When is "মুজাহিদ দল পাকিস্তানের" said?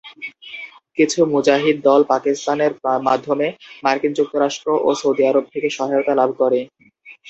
1.33-2.71